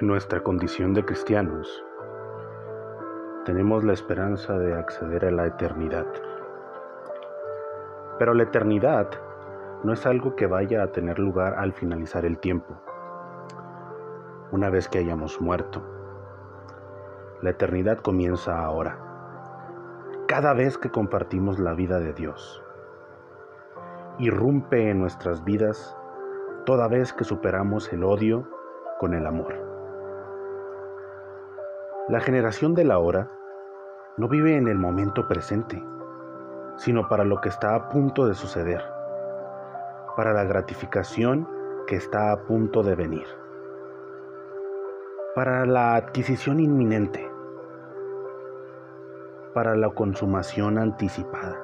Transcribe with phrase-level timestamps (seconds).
[0.00, 1.84] En nuestra condición de cristianos,
[3.44, 6.06] tenemos la esperanza de acceder a la eternidad.
[8.18, 9.08] Pero la eternidad
[9.84, 12.74] no es algo que vaya a tener lugar al finalizar el tiempo,
[14.50, 15.80] una vez que hayamos muerto.
[17.40, 18.98] La eternidad comienza ahora,
[20.26, 22.64] cada vez que compartimos la vida de Dios.
[24.18, 25.96] Irrumpe en nuestras vidas
[26.66, 28.48] toda vez que superamos el odio
[28.98, 29.63] con el amor.
[32.06, 33.30] La generación de la hora
[34.18, 35.82] no vive en el momento presente,
[36.76, 38.82] sino para lo que está a punto de suceder,
[40.14, 41.48] para la gratificación
[41.86, 43.26] que está a punto de venir,
[45.34, 47.26] para la adquisición inminente,
[49.54, 51.58] para la consumación anticipada.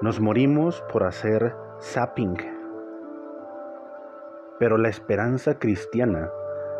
[0.00, 2.36] Nos morimos por hacer zapping,
[4.60, 6.30] pero la esperanza cristiana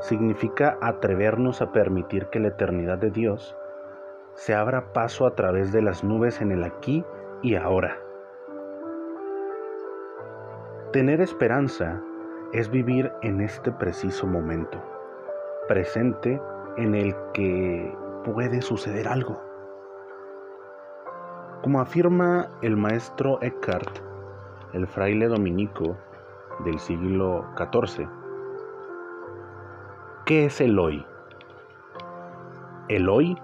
[0.00, 3.56] significa atrevernos a permitir que la eternidad de Dios
[4.34, 7.04] se abra paso a través de las nubes en el aquí
[7.42, 7.98] y ahora.
[10.92, 12.02] Tener esperanza
[12.52, 14.82] es vivir en este preciso momento,
[15.68, 16.40] presente
[16.76, 19.40] en el que puede suceder algo.
[21.62, 23.98] Como afirma el maestro Eckhart,
[24.72, 25.96] el fraile dominico
[26.64, 28.08] del siglo XIV,
[30.30, 31.04] ¿Qué es el hoy?
[32.86, 33.36] El hoy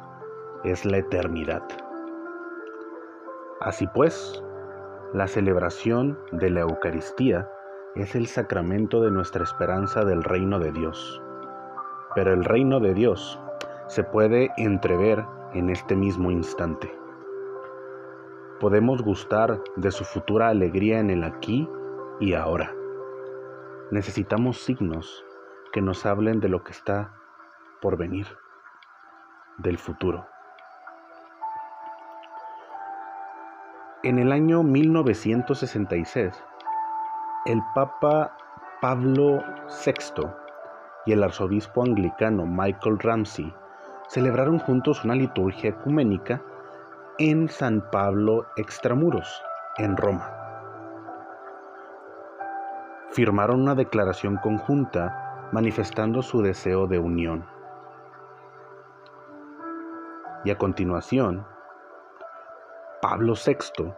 [0.62, 1.64] es la eternidad.
[3.60, 4.40] Así pues,
[5.12, 7.50] la celebración de la Eucaristía
[7.96, 11.20] es el sacramento de nuestra esperanza del reino de Dios.
[12.14, 13.40] Pero el reino de Dios
[13.88, 16.88] se puede entrever en este mismo instante.
[18.60, 21.68] Podemos gustar de su futura alegría en el aquí
[22.20, 22.72] y ahora.
[23.90, 25.25] Necesitamos signos
[25.76, 27.12] que nos hablen de lo que está
[27.82, 28.26] por venir,
[29.58, 30.26] del futuro.
[34.02, 36.32] En el año 1966,
[37.44, 38.34] el Papa
[38.80, 39.44] Pablo
[39.84, 40.26] VI
[41.04, 43.54] y el arzobispo anglicano Michael Ramsey
[44.08, 46.40] celebraron juntos una liturgia ecuménica
[47.18, 49.42] en San Pablo Extramuros,
[49.76, 50.32] en Roma.
[53.10, 57.46] Firmaron una declaración conjunta manifestando su deseo de unión.
[60.44, 61.46] Y a continuación,
[63.00, 63.92] Pablo VI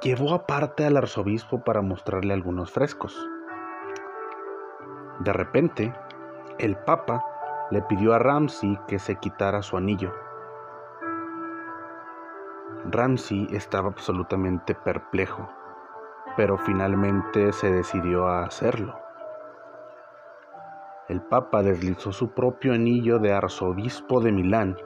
[0.00, 3.28] llevó aparte al arzobispo para mostrarle algunos frescos.
[5.20, 5.94] De repente,
[6.58, 7.22] el Papa
[7.70, 10.12] le pidió a Ramsey que se quitara su anillo.
[12.90, 15.48] Ramsey estaba absolutamente perplejo,
[16.36, 19.01] pero finalmente se decidió a hacerlo
[21.12, 24.78] el Papa deslizó su propio anillo de arzobispo de Milán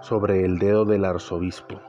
[0.00, 1.80] sobre el dedo del arzobispo.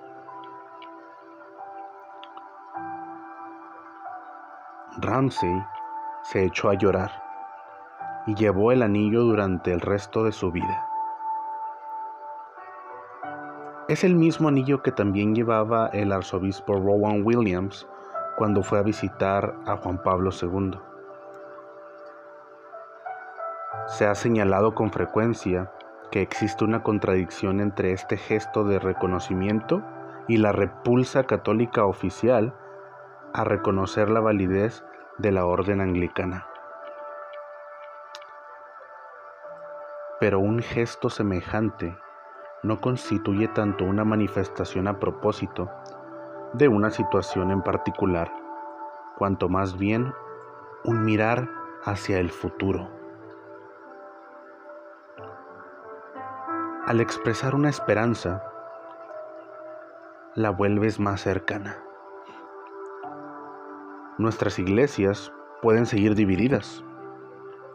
[4.98, 5.64] Ramsey
[6.22, 7.12] se echó a llorar
[8.28, 10.86] y llevó el anillo durante el resto de su vida.
[13.88, 17.88] Es el mismo anillo que también llevaba el arzobispo Rowan Williams
[18.38, 20.91] cuando fue a visitar a Juan Pablo II.
[23.92, 25.70] Se ha señalado con frecuencia
[26.12, 29.84] que existe una contradicción entre este gesto de reconocimiento
[30.30, 32.56] y la repulsa católica oficial
[33.34, 34.86] a reconocer la validez
[35.18, 36.48] de la orden anglicana.
[40.22, 41.98] Pero un gesto semejante
[42.64, 45.70] no constituye tanto una manifestación a propósito
[46.54, 48.32] de una situación en particular,
[49.18, 50.14] cuanto más bien
[50.86, 51.50] un mirar
[51.84, 53.01] hacia el futuro.
[56.92, 58.44] Al expresar una esperanza,
[60.36, 61.82] la vuelves más cercana.
[64.18, 66.84] Nuestras iglesias pueden seguir divididas.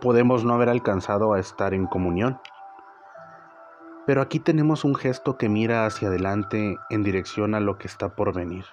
[0.02, 2.38] Podemos no haber alcanzado a estar en comunión.
[4.04, 8.10] Pero aquí tenemos un gesto que mira hacia adelante en dirección a lo que está
[8.10, 8.66] por venir.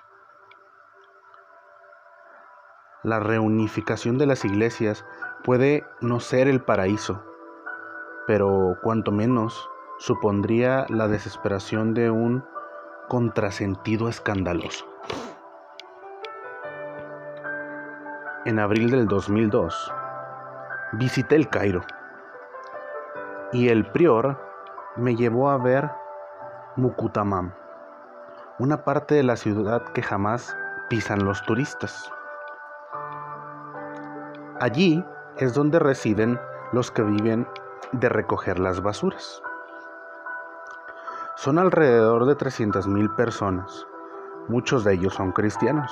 [3.01, 5.05] La reunificación de las iglesias
[5.45, 7.23] puede no ser el paraíso,
[8.27, 9.69] pero cuanto menos
[10.05, 12.43] supondría la desesperación de un
[13.07, 14.85] contrasentido escandaloso.
[18.43, 19.93] En abril del 2002,
[20.91, 21.85] visité el Cairo
[23.53, 24.37] y el prior
[24.97, 25.89] me llevó a ver
[26.75, 27.53] Mukutamam,
[28.59, 30.53] una parte de la ciudad que jamás
[30.89, 32.11] pisan los turistas.
[34.59, 35.01] Allí
[35.37, 36.37] es donde residen
[36.73, 37.47] los que viven
[37.93, 39.41] de recoger las basuras.
[41.43, 43.85] Son alrededor de 300.000 personas,
[44.47, 45.91] muchos de ellos son cristianos.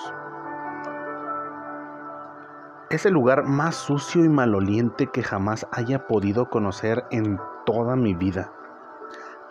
[2.90, 8.14] Es el lugar más sucio y maloliente que jamás haya podido conocer en toda mi
[8.14, 8.54] vida.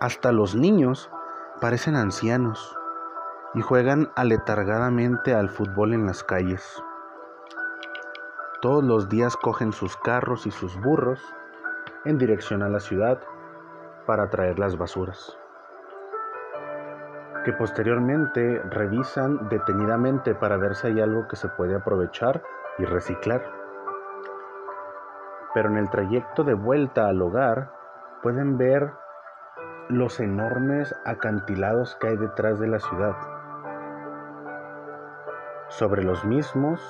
[0.01, 1.11] Hasta los niños
[1.61, 2.79] parecen ancianos
[3.53, 6.83] y juegan aletargadamente al fútbol en las calles.
[8.63, 11.21] Todos los días cogen sus carros y sus burros
[12.07, 13.21] en dirección a la ciudad
[14.07, 15.39] para traer las basuras,
[17.45, 22.43] que posteriormente revisan detenidamente para ver si hay algo que se puede aprovechar
[22.79, 23.43] y reciclar.
[25.55, 27.73] Pero en el trayecto de vuelta al hogar
[28.23, 28.93] pueden ver
[29.89, 33.17] los enormes acantilados que hay detrás de la ciudad.
[35.69, 36.81] Sobre los mismos,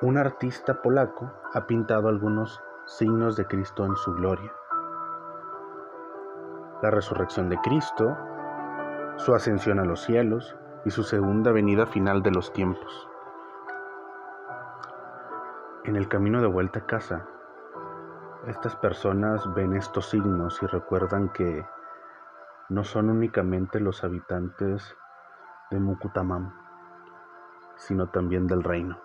[0.00, 4.52] un artista polaco ha pintado algunos signos de Cristo en su gloria.
[6.82, 8.16] La resurrección de Cristo,
[9.24, 10.56] su ascensión a los cielos
[10.86, 13.06] y su segunda venida final de los tiempos.
[15.84, 17.26] En el camino de vuelta a casa,
[18.46, 21.66] estas personas ven estos signos y recuerdan que
[22.70, 24.96] no son únicamente los habitantes
[25.70, 26.54] de Mukutamam,
[27.76, 28.98] sino también del reino.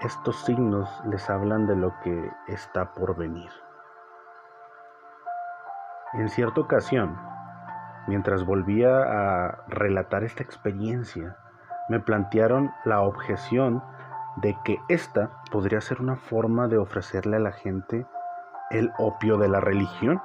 [0.00, 3.50] Estos signos les hablan de lo que está por venir.
[6.14, 7.27] En cierta ocasión,
[8.06, 11.36] mientras volvía a relatar esta experiencia,
[11.88, 13.82] me plantearon la objeción
[14.36, 18.06] de que esta podría ser una forma de ofrecerle a la gente
[18.70, 20.20] el opio de la religión,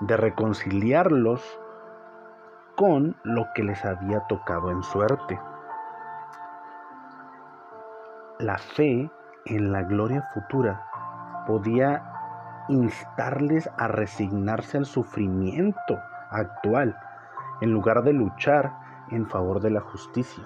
[0.00, 1.60] de reconciliarlos
[2.76, 5.40] con lo que les había tocado en suerte.
[8.38, 9.10] La fe
[9.46, 10.84] en la gloria futura
[11.46, 12.04] podía
[12.68, 15.98] instarles a resignarse al sufrimiento
[16.30, 16.96] actual
[17.60, 18.72] en lugar de luchar
[19.10, 20.44] en favor de la justicia.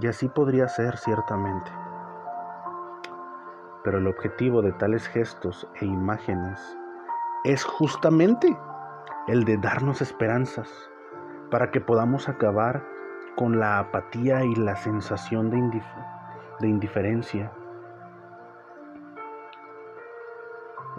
[0.00, 1.70] Y así podría ser ciertamente.
[3.84, 6.60] Pero el objetivo de tales gestos e imágenes
[7.44, 8.56] es justamente
[9.28, 10.70] el de darnos esperanzas
[11.50, 12.82] para que podamos acabar
[13.36, 17.52] con la apatía y la sensación de, indiferencia,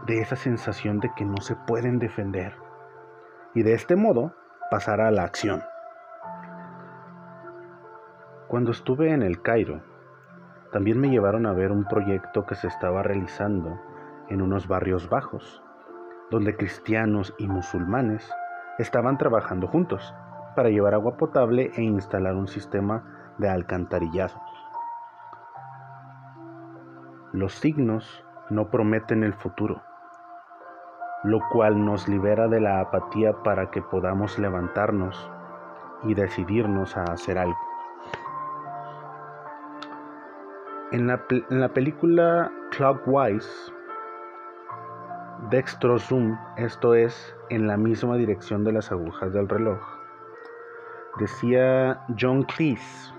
[0.06, 2.63] de esa sensación de que no se pueden defender
[3.54, 4.34] y de este modo
[4.72, 5.64] pasar a la acción.
[8.48, 9.82] Cuando estuve en el Cairo,
[10.72, 13.80] también me llevaron a ver un proyecto que se estaba realizando
[14.30, 15.62] en unos barrios bajos,
[16.32, 18.28] donde cristianos y musulmanes
[18.80, 20.14] estaban trabajando juntos
[20.56, 24.40] para llevar agua potable e instalar un sistema de alcantarillado.
[27.32, 29.82] Los signos no prometen el futuro,
[31.24, 35.30] lo cual nos libera de la apatía para que podamos levantarnos
[36.04, 37.58] y decidirnos a hacer algo.
[40.92, 43.74] En la, en la película Clockwise,
[45.50, 49.80] Dextro Zoom, esto es, en la misma dirección de las agujas del reloj,
[51.20, 53.14] decía John Cleese,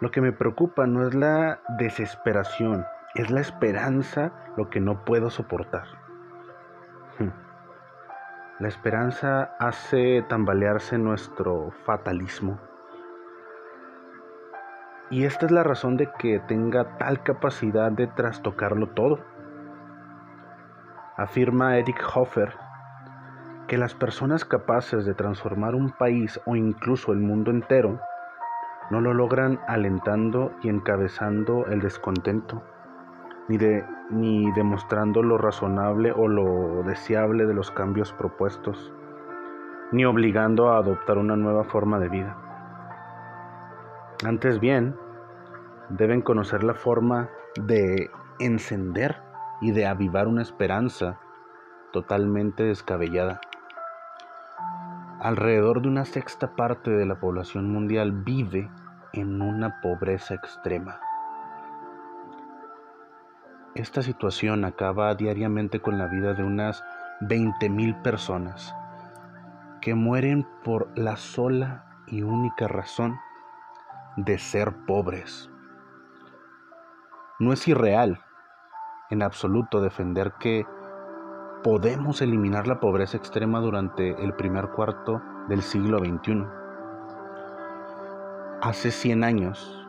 [0.00, 2.84] lo que me preocupa no es la desesperación,
[3.14, 6.01] es la esperanza lo que no puedo soportar.
[7.18, 7.30] Hmm.
[8.58, 12.58] La esperanza hace tambalearse nuestro fatalismo
[15.12, 19.18] y esta es la razón de que tenga tal capacidad de trastocarlo todo.
[21.18, 22.54] Afirma Eric Hoffer
[23.68, 28.00] que las personas capaces de transformar un país o incluso el mundo entero
[28.90, 32.62] no lo logran alentando y encabezando el descontento,
[33.48, 38.92] ni, de, ni demostrando lo razonable o lo deseable de los cambios propuestos,
[39.90, 42.36] ni obligando a adoptar una nueva forma de vida.
[44.24, 44.96] Antes bien,
[45.88, 47.28] deben conocer la forma
[47.60, 49.16] de encender
[49.60, 51.18] y de avivar una esperanza
[51.92, 53.40] totalmente descabellada.
[55.20, 58.70] Alrededor de una sexta parte de la población mundial vive
[59.12, 61.00] en una pobreza extrema.
[63.74, 66.84] Esta situación acaba diariamente con la vida de unas
[67.22, 68.74] 20.000 personas
[69.80, 73.18] que mueren por la sola y única razón
[74.16, 75.50] de ser pobres.
[77.38, 78.20] No es irreal
[79.08, 80.66] en absoluto defender que
[81.62, 86.44] podemos eliminar la pobreza extrema durante el primer cuarto del siglo XXI.
[88.60, 89.81] Hace 100 años,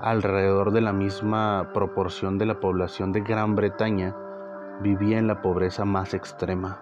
[0.00, 4.14] alrededor de la misma proporción de la población de Gran Bretaña
[4.80, 6.80] vivía en la pobreza más extrema.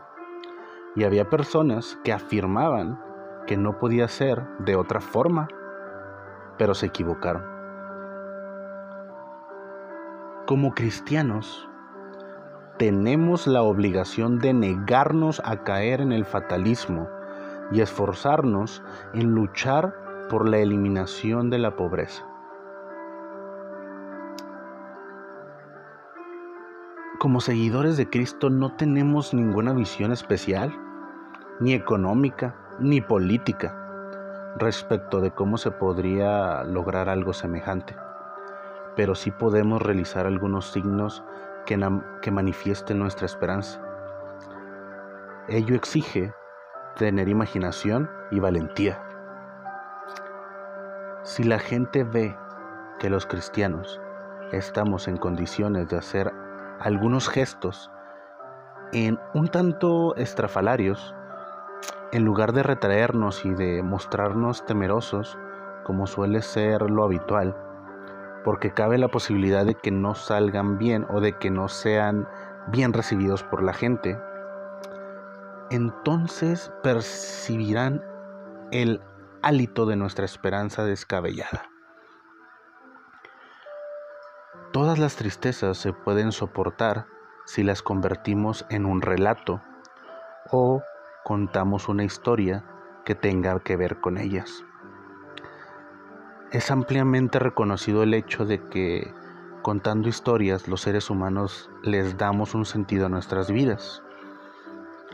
[0.94, 3.00] Y había personas que afirmaban
[3.46, 5.48] que no podía ser de otra forma,
[6.58, 7.44] pero se equivocaron.
[10.46, 11.68] Como cristianos,
[12.78, 17.08] tenemos la obligación de negarnos a caer en el fatalismo
[17.72, 18.82] y esforzarnos
[19.14, 19.94] en luchar
[20.28, 22.35] por la eliminación de la pobreza.
[27.18, 30.78] Como seguidores de Cristo no tenemos ninguna visión especial,
[31.60, 33.74] ni económica, ni política,
[34.58, 37.96] respecto de cómo se podría lograr algo semejante,
[38.96, 41.24] pero sí podemos realizar algunos signos
[41.64, 41.80] que,
[42.20, 43.80] que manifiesten nuestra esperanza.
[45.48, 46.34] Ello exige
[46.96, 49.02] tener imaginación y valentía.
[51.22, 52.36] Si la gente ve
[52.98, 54.02] que los cristianos
[54.52, 56.32] estamos en condiciones de hacer
[56.80, 57.90] algunos gestos
[58.92, 61.14] en un tanto estrafalarios,
[62.12, 65.38] en lugar de retraernos y de mostrarnos temerosos,
[65.84, 67.56] como suele ser lo habitual,
[68.44, 72.28] porque cabe la posibilidad de que no salgan bien o de que no sean
[72.68, 74.18] bien recibidos por la gente,
[75.70, 78.04] entonces percibirán
[78.70, 79.00] el
[79.42, 81.75] hálito de nuestra esperanza descabellada.
[84.72, 87.06] Todas las tristezas se pueden soportar
[87.44, 89.62] si las convertimos en un relato
[90.50, 90.82] o
[91.24, 92.64] contamos una historia
[93.04, 94.64] que tenga que ver con ellas.
[96.52, 99.12] Es ampliamente reconocido el hecho de que
[99.62, 104.02] contando historias los seres humanos les damos un sentido a nuestras vidas,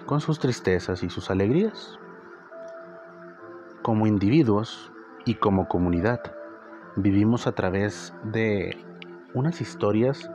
[0.06, 1.98] con sus tristezas y sus alegrías.
[3.82, 4.92] Como individuos
[5.24, 6.20] y como comunidad,
[6.96, 8.76] vivimos a través de
[9.34, 10.30] unas historias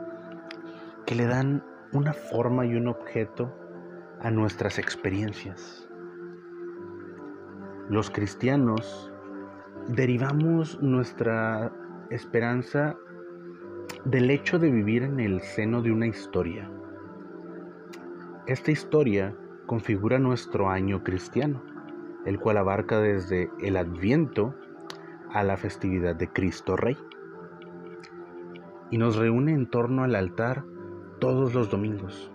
[1.06, 3.52] que le dan una forma y un objeto
[4.20, 5.88] a nuestras experiencias.
[7.88, 9.12] Los cristianos
[9.88, 11.72] derivamos nuestra
[12.10, 12.96] esperanza
[14.04, 16.70] del hecho de vivir en el seno de una historia.
[18.46, 19.34] Esta historia
[19.66, 21.62] configura nuestro año cristiano,
[22.26, 24.54] el cual abarca desde el adviento
[25.32, 26.96] a la festividad de Cristo Rey
[28.90, 30.64] y nos reúne en torno al altar
[31.18, 32.30] todos los domingos.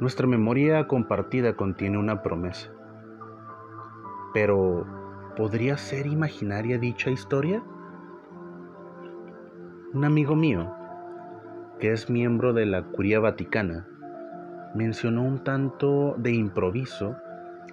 [0.00, 2.70] Nuestra memoria compartida contiene una promesa.
[4.32, 4.86] Pero,
[5.36, 7.62] ¿podría ser imaginaria dicha historia?
[9.92, 10.74] Un amigo mío,
[11.78, 13.86] que es miembro de la Curia Vaticana,
[14.74, 17.16] mencionó un tanto de improviso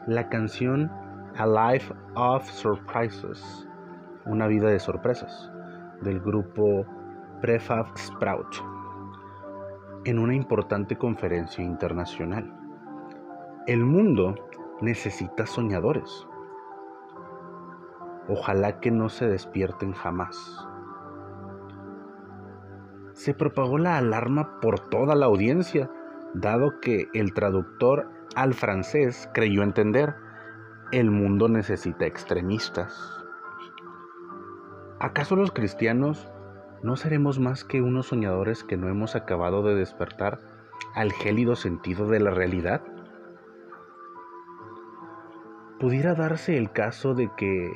[0.06, 0.91] la canción
[1.36, 3.68] A Life of Surprises,
[4.25, 5.51] una vida de sorpresas,
[6.01, 6.86] del grupo
[7.41, 8.55] Prefab Sprout
[10.05, 12.55] en una importante conferencia internacional.
[13.65, 14.36] El mundo
[14.79, 16.27] necesita soñadores.
[18.27, 20.67] Ojalá que no se despierten jamás.
[23.13, 25.89] Se propagó la alarma por toda la audiencia,
[26.36, 30.13] dado que el traductor al francés creyó entender,
[30.91, 33.19] el mundo necesita extremistas.
[35.00, 36.30] ¿Acaso los cristianos
[36.83, 40.39] ¿no seremos más que unos soñadores que no hemos acabado de despertar
[40.95, 42.81] al gélido sentido de la realidad?
[45.79, 47.71] ¿Pudiera darse el caso de que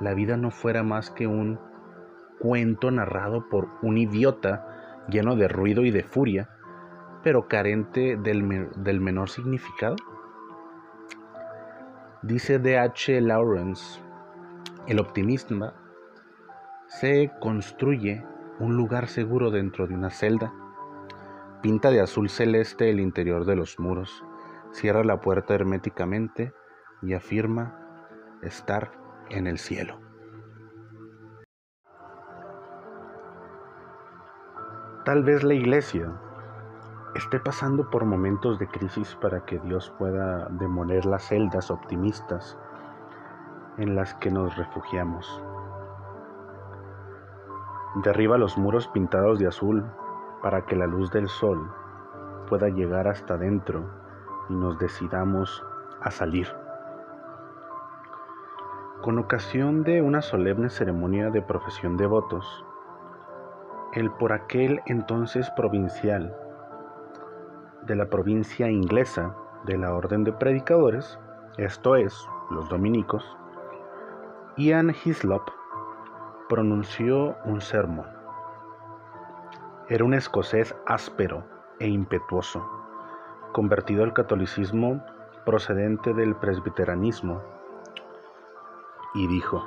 [0.00, 1.58] la vida no fuera más que un
[2.38, 6.50] cuento narrado por un idiota lleno de ruido y de furia,
[7.22, 9.96] pero carente del, del menor significado?
[12.22, 13.20] Dice D.H.
[13.20, 14.00] Lawrence,
[14.86, 15.72] el optimismo
[16.86, 18.24] se construye
[18.60, 20.52] un lugar seguro dentro de una celda.
[21.62, 24.24] Pinta de azul celeste el interior de los muros,
[24.72, 26.52] cierra la puerta herméticamente
[27.02, 27.78] y afirma
[28.42, 28.92] estar
[29.30, 29.98] en el cielo.
[35.04, 36.12] Tal vez la iglesia
[37.14, 42.58] esté pasando por momentos de crisis para que Dios pueda demoler las celdas optimistas
[43.78, 45.42] en las que nos refugiamos.
[48.02, 49.84] Derriba los muros pintados de azul
[50.40, 51.68] para que la luz del sol
[52.48, 53.84] pueda llegar hasta dentro
[54.48, 55.64] y nos decidamos
[56.00, 56.46] a salir.
[59.02, 62.64] Con ocasión de una solemne ceremonia de profesión de votos,
[63.94, 66.36] el por aquel entonces provincial
[67.82, 71.18] de la provincia inglesa de la Orden de Predicadores,
[71.56, 73.36] esto es, los dominicos,
[74.56, 75.57] Ian Hislop,
[76.48, 78.06] pronunció un sermón.
[79.88, 81.44] Era un escocés áspero
[81.78, 82.66] e impetuoso,
[83.52, 85.04] convertido al catolicismo
[85.44, 87.42] procedente del presbiteranismo,
[89.14, 89.66] y dijo,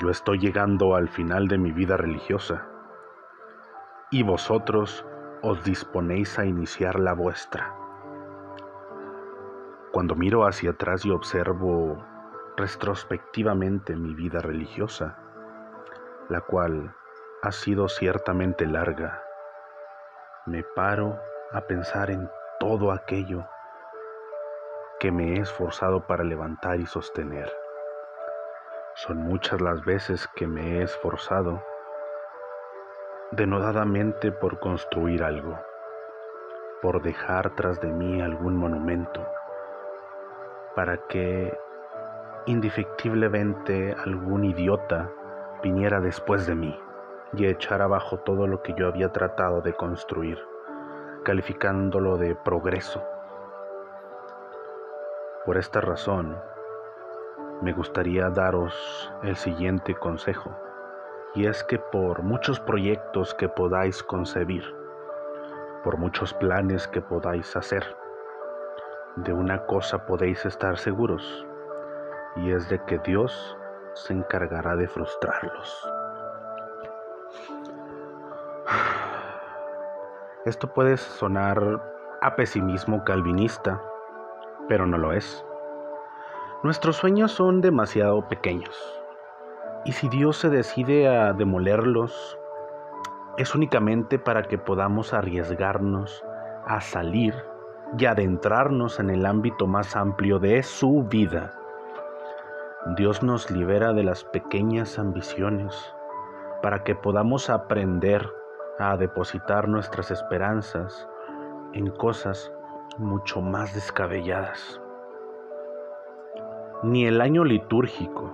[0.00, 2.66] yo estoy llegando al final de mi vida religiosa,
[4.10, 5.04] y vosotros
[5.42, 7.74] os disponéis a iniciar la vuestra.
[9.92, 12.04] Cuando miro hacia atrás y observo
[12.58, 15.16] retrospectivamente mi vida religiosa,
[16.28, 16.92] la cual
[17.42, 19.22] ha sido ciertamente larga,
[20.44, 21.20] me paro
[21.52, 23.46] a pensar en todo aquello
[24.98, 27.48] que me he esforzado para levantar y sostener.
[28.94, 31.62] Son muchas las veces que me he esforzado
[33.30, 35.56] denodadamente por construir algo,
[36.82, 39.24] por dejar tras de mí algún monumento,
[40.74, 41.56] para que
[42.48, 45.10] indefectiblemente algún idiota
[45.62, 46.80] viniera después de mí
[47.34, 50.38] y echara abajo todo lo que yo había tratado de construir,
[51.24, 53.04] calificándolo de progreso.
[55.44, 56.38] Por esta razón,
[57.60, 60.50] me gustaría daros el siguiente consejo,
[61.34, 64.64] y es que por muchos proyectos que podáis concebir,
[65.84, 67.84] por muchos planes que podáis hacer,
[69.16, 71.46] de una cosa podéis estar seguros,
[72.38, 73.56] y es de que Dios
[73.94, 75.90] se encargará de frustrarlos.
[80.44, 81.82] Esto puede sonar
[82.20, 83.82] a pesimismo calvinista,
[84.68, 85.44] pero no lo es.
[86.62, 88.76] Nuestros sueños son demasiado pequeños.
[89.84, 92.38] Y si Dios se decide a demolerlos,
[93.36, 96.24] es únicamente para que podamos arriesgarnos
[96.66, 97.34] a salir
[97.96, 101.57] y adentrarnos en el ámbito más amplio de su vida.
[102.96, 105.76] Dios nos libera de las pequeñas ambiciones
[106.62, 108.26] para que podamos aprender
[108.78, 111.06] a depositar nuestras esperanzas
[111.74, 112.50] en cosas
[112.96, 114.80] mucho más descabelladas.
[116.82, 118.32] Ni el año litúrgico,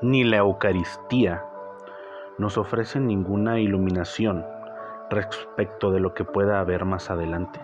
[0.00, 1.44] ni la Eucaristía
[2.38, 4.46] nos ofrecen ninguna iluminación
[5.10, 7.60] respecto de lo que pueda haber más adelante.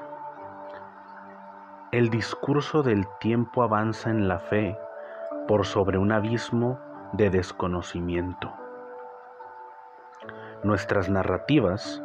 [1.92, 4.76] El discurso del tiempo avanza en la fe
[5.46, 6.80] por sobre un abismo
[7.12, 8.52] de desconocimiento.
[10.62, 12.02] Nuestras narrativas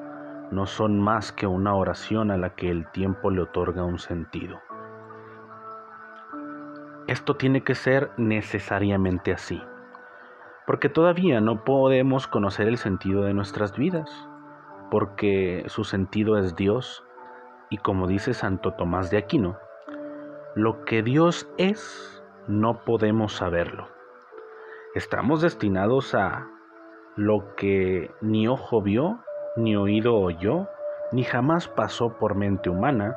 [0.52, 4.60] no son más que una oración a la que el tiempo le otorga un sentido.
[7.08, 9.62] Esto tiene que ser necesariamente así,
[10.67, 14.10] porque todavía no podemos conocer el sentido de nuestras vidas,
[14.91, 17.04] porque su sentido es Dios,
[17.69, 19.58] y como dice Santo Tomás de Aquino,
[20.56, 22.18] lo que Dios es,
[22.49, 23.88] no podemos saberlo.
[24.95, 26.47] Estamos destinados a
[27.15, 29.19] lo que ni ojo vio,
[29.55, 30.67] ni oído oyó,
[31.12, 33.15] ni jamás pasó por mente humana,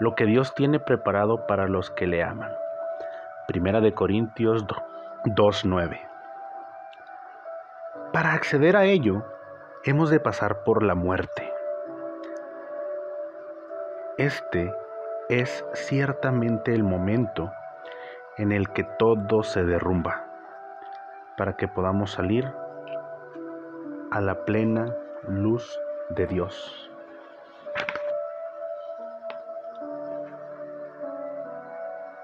[0.00, 2.50] lo que Dios tiene preparado para los que le aman.
[3.46, 6.00] Primera de Corintios 2.9.
[8.12, 9.24] Para acceder a ello,
[9.84, 11.48] hemos de pasar por la muerte.
[14.18, 14.74] Este
[15.28, 17.52] es ciertamente el momento
[18.36, 20.26] en el que todo se derrumba,
[21.36, 22.52] para que podamos salir
[24.10, 24.94] a la plena
[25.28, 25.78] luz
[26.10, 26.90] de Dios.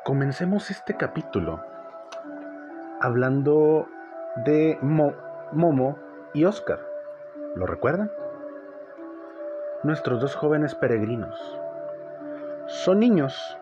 [0.05, 1.63] Comencemos este capítulo
[3.01, 3.87] hablando
[4.45, 5.99] de Momo
[6.35, 6.81] y Oscar.
[7.55, 8.11] ¿Lo recuerdan?
[9.85, 11.61] Nuestros dos jóvenes peregrinos.
[12.67, 13.57] Son niños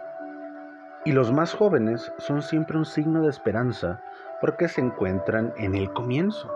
[1.08, 3.98] y los más jóvenes son siempre un signo de esperanza
[4.42, 6.52] porque se encuentran en el comienzo.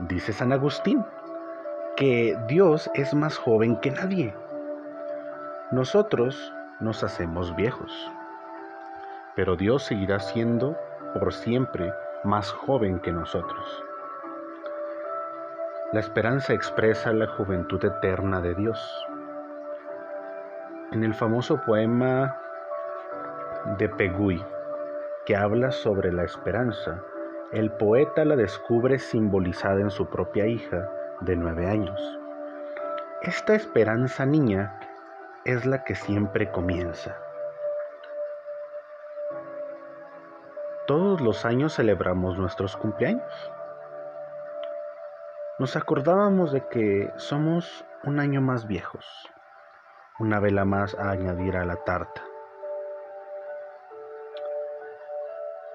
[0.00, 1.04] Dice San Agustín
[1.98, 4.34] que Dios es más joven que nadie.
[5.70, 7.92] Nosotros nos hacemos viejos
[9.34, 10.74] pero Dios seguirá siendo
[11.12, 11.92] por siempre
[12.24, 13.84] más joven que nosotros.
[15.92, 19.06] La esperanza expresa la juventud eterna de Dios.
[20.90, 22.34] En el famoso poema
[23.78, 24.42] de Pegui,
[25.26, 27.02] que habla sobre la esperanza,
[27.52, 30.88] el poeta la descubre simbolizada en su propia hija
[31.20, 32.00] de nueve años.
[33.22, 34.78] Esta esperanza niña
[35.44, 37.16] es la que siempre comienza.
[40.86, 43.52] Todos los años celebramos nuestros cumpleaños.
[45.58, 49.04] Nos acordábamos de que somos un año más viejos,
[50.20, 52.25] una vela más a añadir a la tarta.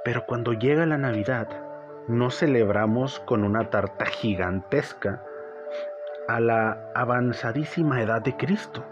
[0.03, 1.47] Pero cuando llega la Navidad,
[2.07, 5.23] no celebramos con una tarta gigantesca
[6.27, 8.83] a la avanzadísima edad de Cristo.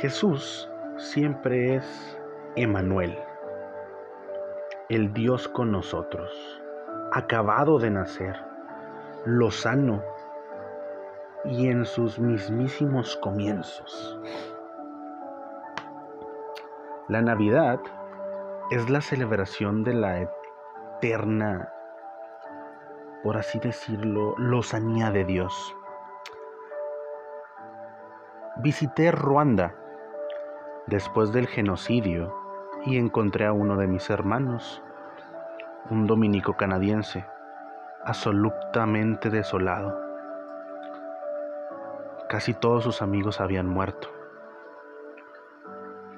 [0.00, 2.18] Jesús siempre es
[2.56, 3.18] Emanuel,
[4.88, 6.30] el Dios con nosotros,
[7.12, 8.36] acabado de nacer,
[9.24, 10.02] lozano
[11.44, 14.18] y en sus mismísimos comienzos.
[17.10, 17.80] La Navidad
[18.70, 21.72] es la celebración de la eterna,
[23.24, 25.76] por así decirlo, lozanía de Dios.
[28.58, 29.74] Visité Ruanda
[30.86, 32.32] después del genocidio
[32.86, 34.80] y encontré a uno de mis hermanos,
[35.90, 37.26] un dominico canadiense,
[38.04, 40.00] absolutamente desolado.
[42.28, 44.19] Casi todos sus amigos habían muerto.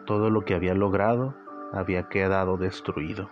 [0.07, 1.35] Todo lo que había logrado
[1.73, 3.31] había quedado destruido.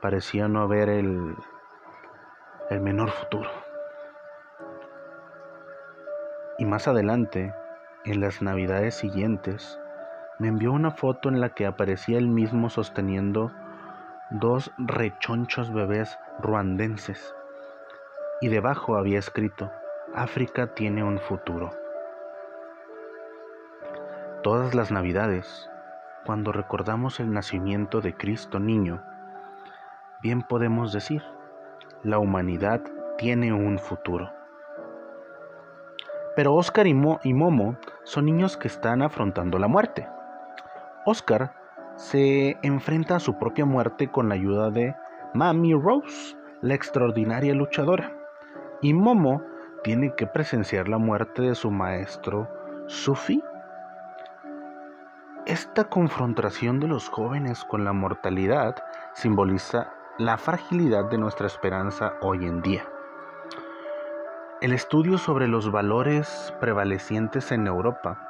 [0.00, 1.34] Parecía no haber el,
[2.70, 3.50] el menor futuro.
[6.58, 7.54] Y más adelante,
[8.04, 9.78] en las navidades siguientes,
[10.38, 13.52] me envió una foto en la que aparecía él mismo sosteniendo
[14.30, 17.34] dos rechonchos bebés ruandenses
[18.40, 19.70] y debajo había escrito,
[20.14, 21.85] África tiene un futuro.
[24.46, 25.68] Todas las navidades
[26.24, 29.02] cuando recordamos el nacimiento de Cristo niño,
[30.22, 31.20] bien podemos decir,
[32.04, 32.80] la humanidad
[33.18, 34.30] tiene un futuro.
[36.36, 40.08] Pero Oscar y, Momo son niños que están afrontando la muerte.
[41.06, 41.52] Oscar
[41.96, 44.94] se enfrenta a su propia muerte con la ayuda de
[45.34, 48.12] Mami Rose, la extraordinaria luchadora.
[48.80, 49.42] Y Momo
[49.82, 52.48] tiene que presenciar la muerte de su maestro
[52.86, 53.42] Sufi
[55.46, 58.74] esta confrontación de los jóvenes con la mortalidad
[59.14, 62.84] simboliza la fragilidad de nuestra esperanza hoy en día.
[64.60, 68.20] El estudio sobre los valores prevalecientes en Europa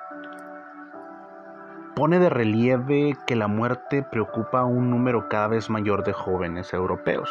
[1.95, 6.75] pone de relieve que la muerte preocupa a un número cada vez mayor de jóvenes
[6.75, 7.31] europeos.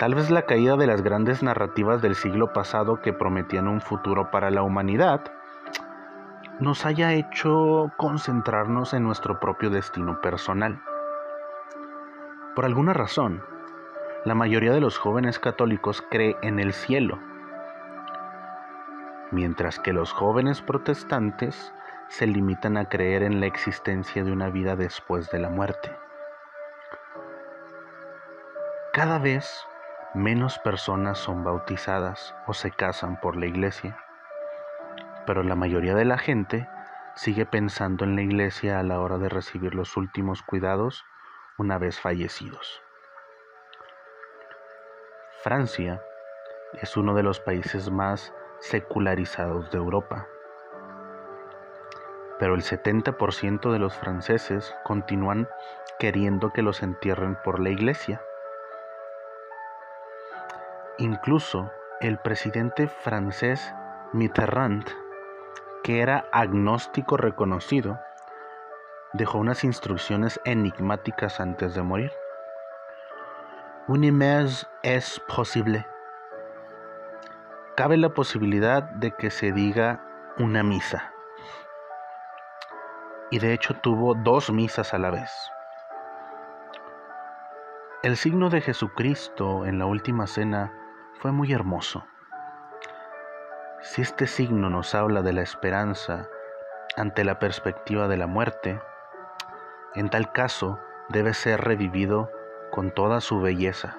[0.00, 4.32] Tal vez la caída de las grandes narrativas del siglo pasado que prometían un futuro
[4.32, 5.22] para la humanidad
[6.60, 10.80] nos haya hecho concentrarnos en nuestro propio destino personal.
[12.54, 13.42] Por alguna razón,
[14.24, 17.18] la mayoría de los jóvenes católicos cree en el cielo,
[19.32, 21.74] mientras que los jóvenes protestantes
[22.08, 25.90] se limitan a creer en la existencia de una vida después de la muerte.
[28.92, 29.66] Cada vez
[30.14, 34.03] menos personas son bautizadas o se casan por la iglesia
[35.26, 36.68] pero la mayoría de la gente
[37.14, 41.04] sigue pensando en la iglesia a la hora de recibir los últimos cuidados
[41.58, 42.82] una vez fallecidos.
[45.42, 46.02] Francia
[46.80, 50.26] es uno de los países más secularizados de Europa,
[52.38, 55.48] pero el 70% de los franceses continúan
[55.98, 58.20] queriendo que los entierren por la iglesia.
[60.98, 63.74] Incluso el presidente francés
[64.12, 65.03] Mitterrand
[65.84, 68.00] que era agnóstico reconocido,
[69.12, 72.10] dejó unas instrucciones enigmáticas antes de morir.
[73.86, 75.86] Un image es posible.
[77.76, 80.02] Cabe la posibilidad de que se diga
[80.38, 81.12] una misa.
[83.30, 85.30] Y de hecho tuvo dos misas a la vez.
[88.02, 90.72] El signo de Jesucristo en la última cena
[91.20, 92.06] fue muy hermoso.
[93.84, 96.26] Si este signo nos habla de la esperanza
[96.96, 98.80] ante la perspectiva de la muerte,
[99.94, 100.78] en tal caso
[101.10, 102.30] debe ser revivido
[102.70, 103.98] con toda su belleza.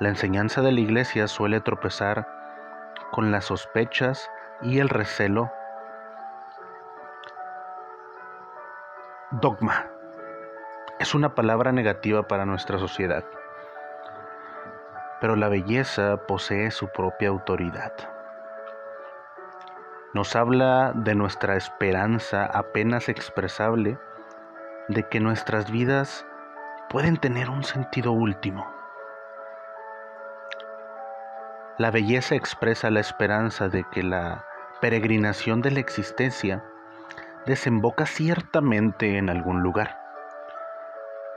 [0.00, 2.26] La enseñanza de la Iglesia suele tropezar
[3.10, 4.30] con las sospechas
[4.62, 5.52] y el recelo.
[9.30, 9.90] Dogma
[10.98, 13.24] es una palabra negativa para nuestra sociedad,
[15.20, 18.17] pero la belleza posee su propia autoridad
[20.18, 24.00] nos habla de nuestra esperanza apenas expresable
[24.88, 26.26] de que nuestras vidas
[26.90, 28.68] pueden tener un sentido último.
[31.78, 34.44] La belleza expresa la esperanza de que la
[34.80, 36.64] peregrinación de la existencia
[37.46, 40.00] desemboca ciertamente en algún lugar,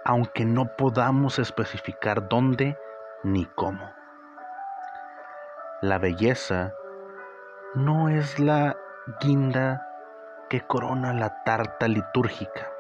[0.06, 2.80] aunque no podamos especificar dónde
[3.24, 3.94] ni cómo.
[5.84, 6.74] La belleza
[7.76, 8.76] no es la
[9.22, 9.88] guinda
[10.50, 12.72] que corona la tarta litúrgica,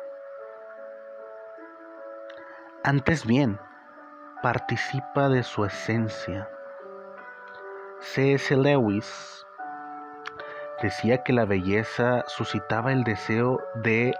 [2.83, 3.59] Antes bien,
[4.41, 6.49] participa de su esencia.
[7.99, 8.57] C.S.
[8.57, 9.45] Lewis
[10.81, 14.15] decía que la belleza suscitaba el deseo de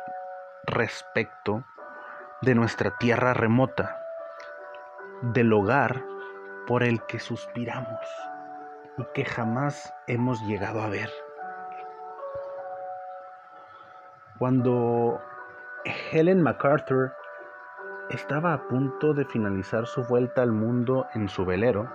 [0.64, 1.64] respeto
[2.42, 4.00] de nuestra tierra remota,
[5.24, 6.06] del hogar
[6.68, 8.00] por el que suspiramos
[8.98, 11.10] y que jamás hemos llegado a ver.
[14.38, 15.22] Cuando
[16.12, 17.14] Helen MacArthur
[18.10, 21.90] estaba a punto de finalizar su vuelta al mundo en su velero,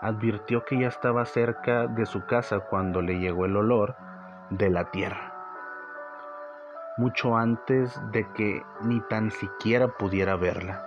[0.00, 3.96] advirtió que ya estaba cerca de su casa cuando le llegó el olor
[4.50, 5.34] de la tierra,
[6.96, 10.84] mucho antes de que ni tan siquiera pudiera verla.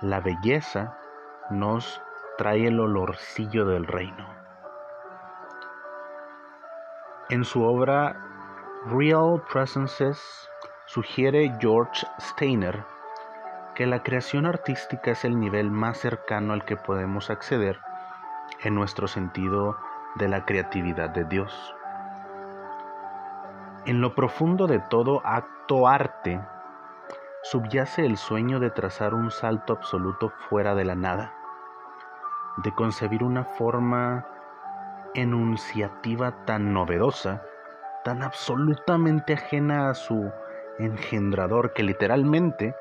[0.00, 0.96] La belleza
[1.50, 2.02] nos
[2.36, 4.28] trae el olorcillo del reino.
[7.28, 8.16] En su obra
[8.86, 10.48] Real Presences
[10.86, 12.84] sugiere George Steiner
[13.74, 17.78] que la creación artística es el nivel más cercano al que podemos acceder
[18.62, 19.76] en nuestro sentido
[20.14, 21.74] de la creatividad de Dios.
[23.84, 26.40] En lo profundo de todo acto arte
[27.42, 31.35] subyace el sueño de trazar un salto absoluto fuera de la nada,
[32.56, 34.26] de concebir una forma
[35.14, 37.42] enunciativa tan novedosa,
[38.04, 40.30] tan absolutamente ajena a su
[40.78, 42.74] engendrador que literalmente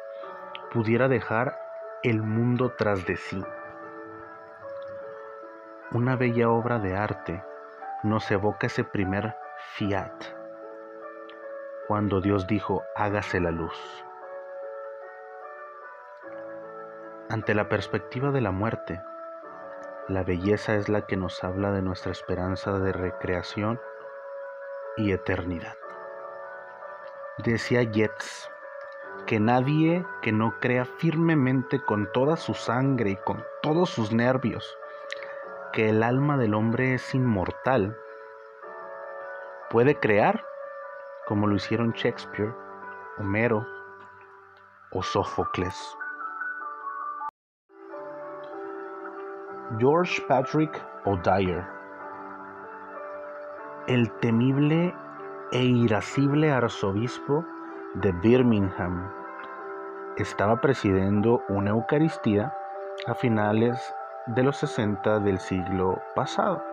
[0.72, 1.58] pudiera dejar
[2.04, 3.44] el mundo tras de sí.
[5.92, 7.44] Una bella obra de arte
[8.04, 9.36] nos evoca ese primer
[9.76, 10.14] fiat,
[11.88, 14.06] cuando Dios dijo, hágase la luz.
[17.30, 19.02] Ante la perspectiva de la muerte,
[20.08, 23.80] la belleza es la que nos habla de nuestra esperanza de recreación
[24.98, 25.76] y eternidad.
[27.40, 28.50] Decía Yeats,
[29.26, 34.78] que nadie que no crea firmemente con toda su sangre y con todos sus nervios
[35.74, 37.98] que el alma del hombre es inmortal,
[39.70, 40.46] puede crear
[41.26, 42.54] como lo hicieron Shakespeare,
[43.18, 43.66] Homero
[44.92, 45.98] o Sófocles.
[49.80, 51.66] George Patrick O'Dyer,
[53.88, 54.94] el temible
[55.52, 57.44] e irascible arzobispo
[57.96, 59.12] de Birmingham.
[60.18, 62.54] Estaba presidiendo una Eucaristía
[63.08, 63.96] a finales
[64.28, 66.64] de los 60 del siglo pasado.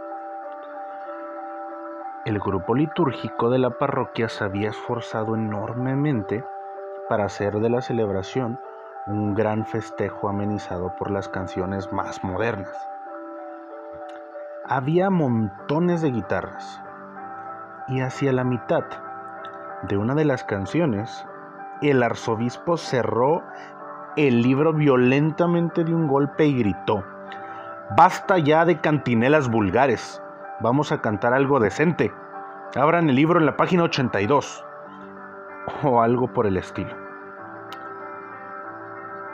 [2.26, 6.44] El grupo litúrgico de la parroquia se había esforzado enormemente
[7.08, 8.60] para hacer de la celebración
[9.06, 12.76] un gran festejo amenizado por las canciones más modernas.
[14.64, 16.80] Había montones de guitarras
[17.88, 18.84] y hacia la mitad
[19.82, 21.26] de una de las canciones,
[21.80, 23.42] el arzobispo cerró
[24.16, 27.04] el libro violentamente de un golpe y gritó,
[27.96, 30.22] Basta ya de cantinelas vulgares,
[30.60, 32.12] vamos a cantar algo decente.
[32.76, 34.64] Abran el libro en la página 82
[35.82, 37.01] o algo por el estilo.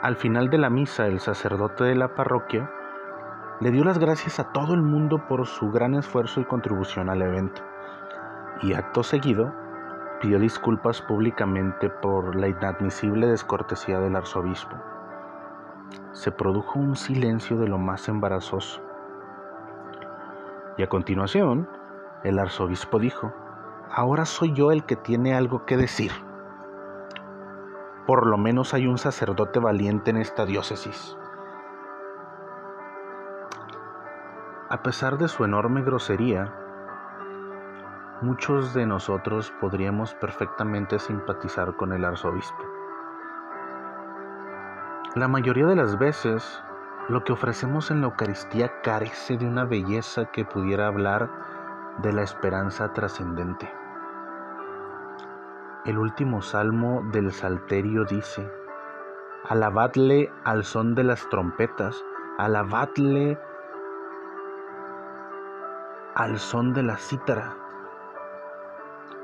[0.01, 2.71] Al final de la misa, el sacerdote de la parroquia
[3.59, 7.21] le dio las gracias a todo el mundo por su gran esfuerzo y contribución al
[7.21, 7.61] evento.
[8.61, 9.53] Y acto seguido,
[10.21, 14.77] pidió disculpas públicamente por la inadmisible descortesía del arzobispo.
[16.13, 18.81] Se produjo un silencio de lo más embarazoso.
[20.77, 21.67] Y a continuación,
[22.23, 23.33] el arzobispo dijo,
[23.91, 26.13] ahora soy yo el que tiene algo que decir.
[28.09, 31.15] Por lo menos hay un sacerdote valiente en esta diócesis.
[34.67, 36.51] A pesar de su enorme grosería,
[38.23, 42.63] muchos de nosotros podríamos perfectamente simpatizar con el arzobispo.
[45.13, 46.63] La mayoría de las veces,
[47.09, 51.29] lo que ofrecemos en la Eucaristía carece de una belleza que pudiera hablar
[51.99, 53.78] de la esperanza trascendente.
[55.85, 58.51] El último salmo del Salterio dice,
[59.47, 62.03] Alabadle al son de las trompetas,
[62.37, 63.39] alabadle
[66.15, 67.55] al son de la cítara,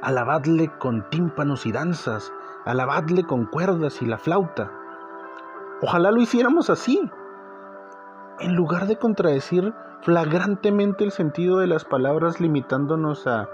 [0.01, 2.31] alabadle con tímpanos y danzas,
[2.63, 4.71] alabadle con cuerdas y la flauta.
[5.81, 7.11] Ojalá lo hiciéramos así,
[8.39, 13.49] en lugar de contradecir flagrantemente el sentido de las palabras limitándonos a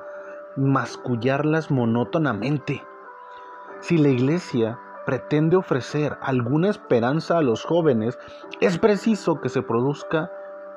[0.56, 2.86] mascullarlas monótonamente.
[3.82, 8.18] Si la iglesia pretende ofrecer alguna esperanza a los jóvenes,
[8.60, 10.32] es preciso que se produzca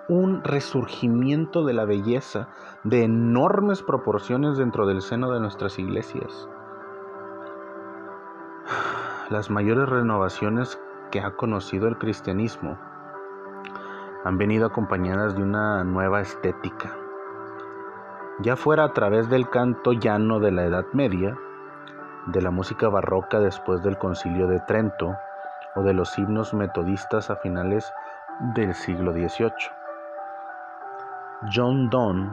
[0.09, 2.49] un resurgimiento de la belleza
[2.83, 6.49] de enormes proporciones dentro del seno de nuestras iglesias.
[9.31, 10.79] las mayores renovaciones
[11.11, 12.79] que ha conocido el cristianismo
[14.25, 16.97] han venido acompañadas de una nueva estética.
[18.41, 21.39] Ya fuera a través del canto llano de la Edad Media,
[22.27, 25.17] de la música barroca después del Concilio de Trento
[25.75, 27.93] o de los himnos metodistas a finales
[28.55, 29.53] del siglo XVIII.
[31.53, 32.31] John Donne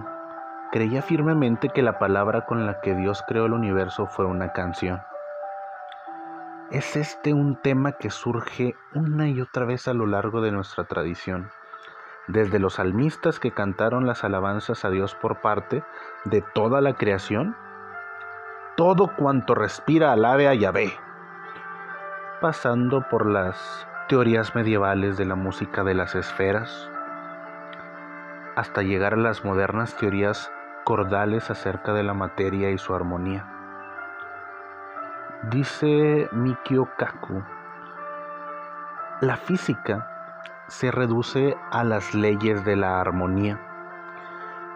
[0.71, 5.01] creía firmemente que la palabra con la que Dios creó el universo fue una canción.
[6.71, 10.85] Es este un tema que surge una y otra vez a lo largo de nuestra
[10.85, 11.49] tradición,
[12.27, 15.83] desde los salmistas que cantaron las alabanzas a Dios por parte
[16.23, 17.57] de toda la creación,
[18.83, 20.91] todo cuanto respira alabe a Yahvé,
[22.41, 26.89] pasando por las teorías medievales de la música de las esferas,
[28.55, 30.51] hasta llegar a las modernas teorías
[30.83, 33.45] cordales acerca de la materia y su armonía.
[35.51, 37.43] Dice Mikio Kaku,
[39.19, 40.09] la física
[40.69, 43.59] se reduce a las leyes de la armonía.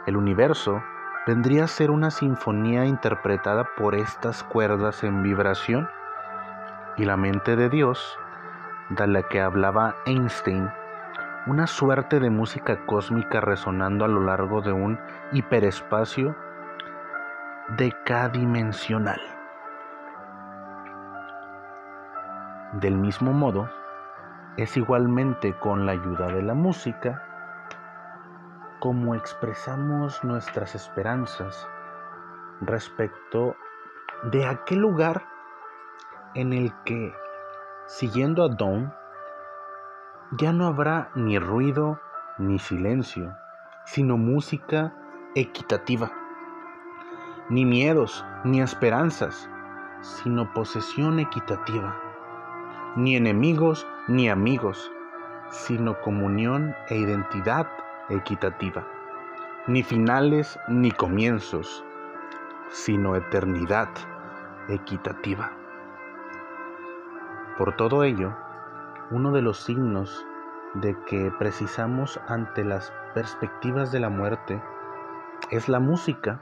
[0.06, 0.84] El universo
[1.26, 5.90] vendría a ser una sinfonía interpretada por estas cuerdas en vibración
[6.98, 8.18] y la mente de Dios,
[8.90, 10.70] de la que hablaba Einstein,
[11.48, 15.00] una suerte de música cósmica resonando a lo largo de un
[15.32, 16.36] hiperespacio
[17.78, 19.20] decadimensional.
[22.74, 23.70] Del mismo modo,
[24.58, 27.25] es igualmente con la ayuda de la música
[28.80, 31.68] como expresamos nuestras esperanzas
[32.62, 33.56] respecto
[34.24, 35.26] de aquel lugar
[36.34, 37.14] en el que,
[37.86, 38.94] siguiendo a Dawn,
[40.32, 42.00] ya no habrá ni ruido
[42.38, 43.36] ni silencio,
[43.86, 44.94] sino música
[45.36, 46.12] equitativa,
[47.50, 49.50] ni miedos ni esperanzas,
[50.02, 51.96] sino posesión equitativa.
[52.96, 54.92] Ni enemigos ni amigos,
[55.50, 57.68] sino comunión e identidad
[58.10, 58.86] equitativa,
[59.68, 61.84] ni finales ni comienzos,
[62.70, 63.90] sino eternidad
[64.68, 65.52] equitativa.
[67.58, 68.36] Por todo ello,
[69.12, 70.26] uno de los signos
[70.74, 74.62] de que precisamos ante las perspectivas de la muerte
[75.52, 76.42] es la música.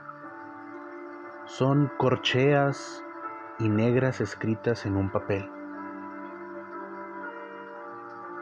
[1.44, 3.04] Son corcheas
[3.58, 5.48] y negras escritas en un papel.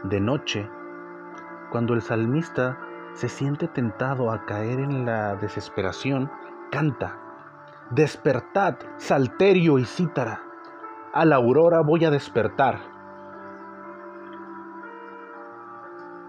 [0.04, 0.68] De noche,
[1.70, 2.78] cuando el salmista
[3.14, 6.31] se siente tentado a caer en la desesperación,
[6.70, 7.18] canta,
[7.90, 10.40] despertad, salterio y cítara,
[11.12, 12.81] a la aurora voy a despertar.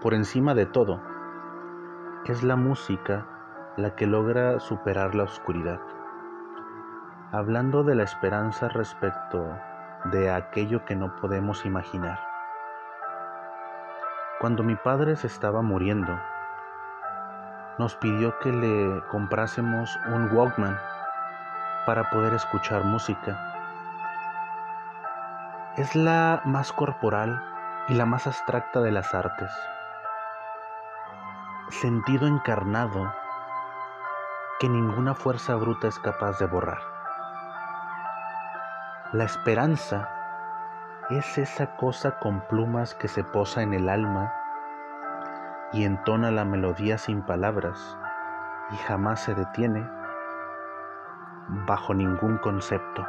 [0.02, 1.00] Por encima de todo,
[2.26, 3.26] es la música
[3.76, 5.80] la que logra superar la oscuridad.
[7.32, 9.58] Hablando de la esperanza respecto
[10.12, 12.20] de aquello que no podemos imaginar.
[14.38, 16.18] Cuando mi padre se estaba muriendo,
[17.78, 20.78] nos pidió que le comprásemos un Walkman
[21.86, 23.52] para poder escuchar música.
[25.76, 27.42] Es la más corporal
[27.88, 29.50] y la más abstracta de las artes.
[31.70, 33.12] Sentido encarnado
[34.60, 36.80] que ninguna fuerza bruta es capaz de borrar.
[39.12, 40.08] La esperanza
[41.10, 44.32] es esa cosa con plumas que se posa en el alma
[45.74, 47.98] y entona la melodía sin palabras
[48.70, 49.84] y jamás se detiene
[51.66, 53.04] bajo ningún concepto.